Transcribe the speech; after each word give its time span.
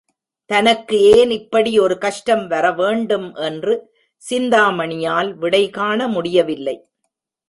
தனக்கு 0.49 0.99
ஏன் 1.09 1.29
இப்படி 1.29 1.79
ஒரு 1.79 1.97
கஷ்டம் 1.97 2.47
வரவேண்டும் 2.47 3.27
என்று 3.35 3.73
சிந்தாமணியால் 4.21 5.29
விடை 5.33 5.69
காண 5.69 6.07
முடியவில்லை. 6.07 6.75